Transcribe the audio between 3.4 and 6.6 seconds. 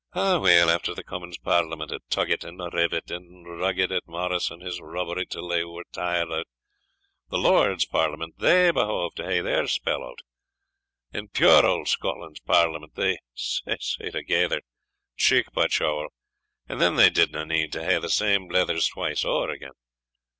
rugged at Morris and his rubbery till they were tired o't,